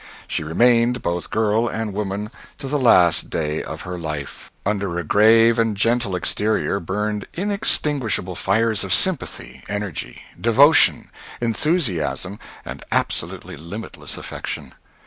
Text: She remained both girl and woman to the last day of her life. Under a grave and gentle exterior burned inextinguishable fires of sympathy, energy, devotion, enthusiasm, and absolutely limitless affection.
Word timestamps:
She 0.27 0.41
remained 0.43 1.03
both 1.03 1.29
girl 1.29 1.67
and 1.67 1.93
woman 1.93 2.31
to 2.57 2.67
the 2.67 2.79
last 2.79 3.29
day 3.29 3.61
of 3.61 3.81
her 3.81 3.99
life. 3.99 4.49
Under 4.65 4.97
a 4.97 5.03
grave 5.03 5.59
and 5.59 5.77
gentle 5.77 6.15
exterior 6.15 6.79
burned 6.79 7.27
inextinguishable 7.35 8.35
fires 8.35 8.83
of 8.83 8.95
sympathy, 8.95 9.63
energy, 9.69 10.23
devotion, 10.41 11.11
enthusiasm, 11.39 12.39
and 12.65 12.83
absolutely 12.91 13.55
limitless 13.55 14.17
affection. 14.17 14.73